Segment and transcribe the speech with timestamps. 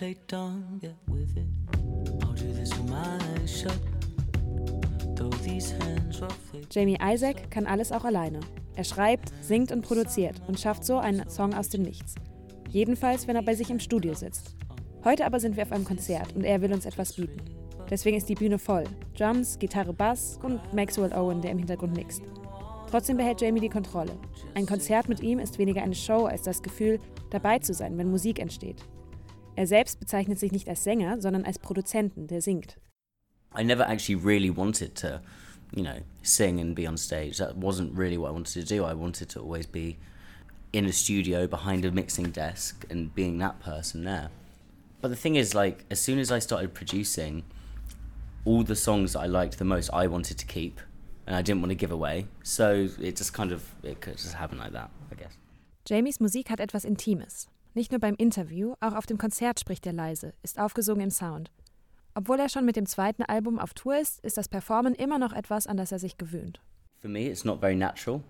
[0.00, 1.46] play dumb, get with it.
[2.22, 3.78] I'll do this with my eyes shut.
[6.70, 8.40] Jamie Isaac kann alles auch alleine.
[8.76, 12.14] Er schreibt, singt und produziert und schafft so einen Song aus dem Nichts.
[12.70, 14.54] Jedenfalls, wenn er bei sich im Studio sitzt.
[15.04, 17.42] Heute aber sind wir auf einem Konzert und er will uns etwas bieten.
[17.90, 18.84] Deswegen ist die Bühne voll.
[19.18, 22.22] Drums, Gitarre, Bass und Maxwell Owen, der im Hintergrund mixt.
[22.90, 24.12] Trotzdem behält Jamie die Kontrolle.
[24.54, 28.10] Ein Konzert mit ihm ist weniger eine Show als das Gefühl, dabei zu sein, wenn
[28.10, 28.82] Musik entsteht.
[29.60, 32.78] Er selbst bezeichnet sich nicht als Sänger, sondern als Produzenten, der singt.
[33.54, 35.20] I never actually really wanted to,
[35.74, 37.36] you know, sing and be on stage.
[37.36, 38.86] That wasn't really what I wanted to do.
[38.86, 39.98] I wanted to always be
[40.72, 44.30] in a studio behind a mixing desk and being that person there.
[45.02, 47.42] But the thing is, like, as soon as I started producing,
[48.46, 50.80] all the songs that I liked the most, I wanted to keep,
[51.26, 52.28] and I didn't want to give away.
[52.42, 55.36] So it just kind of it could just happen like that, I guess.
[55.84, 57.46] Jamies Musik hat etwas Intimes.
[57.72, 61.52] Nicht nur beim Interview, auch auf dem Konzert spricht er leise, ist aufgesogen im Sound.
[62.14, 65.32] Obwohl er schon mit dem zweiten Album auf Tour ist, ist das Performen immer noch
[65.32, 66.60] etwas, an das er sich gewöhnt.
[66.98, 68.22] For me, it's not very natural.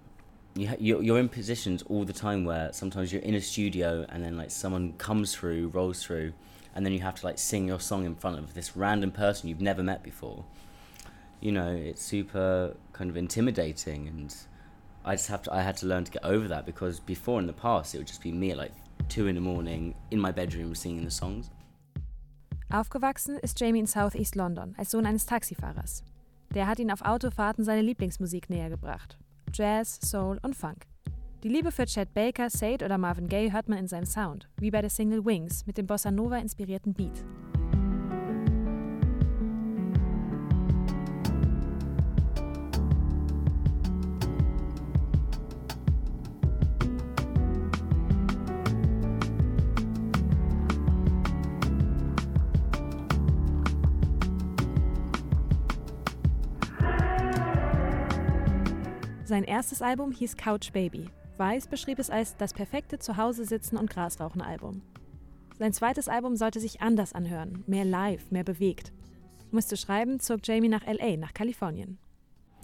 [0.54, 4.36] You you're in positions all the time where sometimes you're in a studio and then
[4.36, 6.32] like someone comes through, rolls through,
[6.74, 9.48] and then you have to like sing your song in front of this random person
[9.48, 10.44] you've never met before.
[11.40, 14.34] You know, it's super kind of intimidating, and
[15.04, 15.54] I just have to.
[15.54, 18.08] I had to learn to get over that because before in the past it would
[18.08, 18.72] just be me like
[19.08, 21.50] two in the morning in my bedroom singing the songs.
[22.70, 26.04] Aufgewachsen ist Jamie in Southeast London als Sohn eines Taxifahrers.
[26.54, 29.18] Der hat ihn auf Autofahrten seine Lieblingsmusik näher gebracht.
[29.52, 30.86] Jazz, Soul und Funk.
[31.42, 34.70] Die Liebe für Chad Baker, Sade oder Marvin Gaye hört man in seinem Sound, wie
[34.70, 37.24] bei der Single Wings mit dem Bossa Nova inspirierten Beat.
[59.30, 61.08] Sein erstes Album hieß Couch Baby.
[61.36, 64.82] Weiss beschrieb es als das perfekte Zuhause-Sitzen- und Grasrauchen-Album.
[65.56, 68.90] Sein zweites Album sollte sich anders anhören, mehr live, mehr bewegt.
[69.56, 71.96] Zu schreiben, zog Jamie nach LA, nach Kalifornien.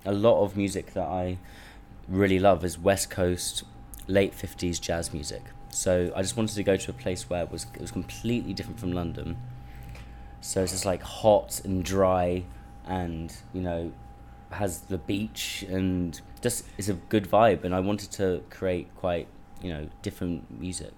[0.05, 1.38] a lot of music that I
[2.09, 3.62] really love is West Coast,
[4.09, 5.43] late 50s jazz music.
[5.71, 8.53] So I just wanted to go to a place where it was, it was completely
[8.53, 9.37] different from London.
[10.41, 12.43] So it's just like hot and dry
[12.88, 13.93] and, you know,
[14.51, 17.65] has the beach and just is a good vibe.
[17.65, 19.27] And I wanted to create quite,
[19.62, 20.93] you know, different music.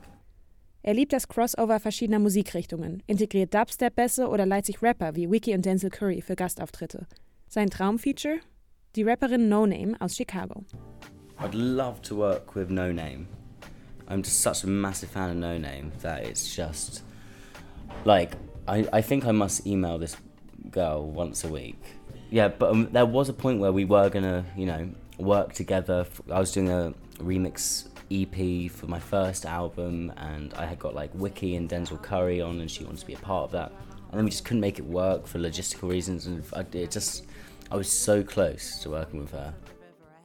[0.82, 5.66] Er liebt das Crossover verschiedener Musikrichtungen, integriert Dubstep-Bässe oder leiht sich Rapper wie Wiki und
[5.66, 7.06] Denzel Curry für Gastauftritte.
[7.48, 8.40] Sein Traumfeature?
[8.96, 10.64] Die Rapperin No Name aus Chicago.
[11.40, 13.26] I'd love to work with No Name.
[14.08, 17.02] I'm just such a massive fan of No Name that it's just
[18.04, 20.16] like I, I think I must email this
[20.70, 21.80] girl once a week.
[22.30, 26.06] Yeah, but um, there was a point where we were gonna, you know, work together.
[26.30, 31.10] I was doing a remix EP for my first album, and I had got like
[31.14, 33.72] Wiki and Denzel Curry on, and she wanted to be a part of that.
[34.10, 37.24] And then we just couldn't make it work for logistical reasons, and I, it just
[37.70, 39.54] I was so close to working with her.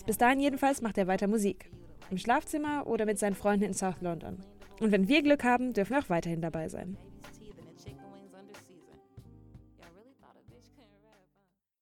[0.05, 1.69] Bis dahin jedenfalls macht er weiter Musik.
[2.09, 4.37] Im Schlafzimmer oder mit seinen Freunden in South London.
[4.81, 6.97] Und wenn wir Glück haben, dürfen wir auch weiterhin dabei sein.